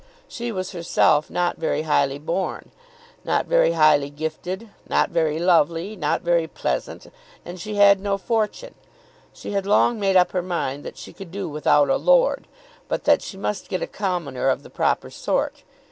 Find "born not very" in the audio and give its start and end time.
2.17-3.73